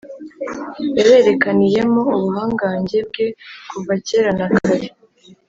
[0.97, 3.27] yaberekaniyemo ubuhangange bwe
[3.69, 4.87] kuva kera na kare.